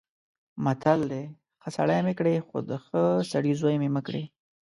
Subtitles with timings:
[0.63, 1.23] متل دی:
[1.61, 3.01] ښه سړی مې کړې خو د ښه
[3.31, 4.23] سړي زوی مې مه کړې.